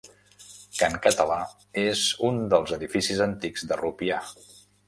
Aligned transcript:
Can 0.79 0.95
Català 1.03 1.37
és 1.83 2.03
un 2.31 2.41
dels 2.55 2.75
edificis 2.79 3.25
antics 3.29 3.71
de 3.73 3.81
Rupià. 3.83 4.19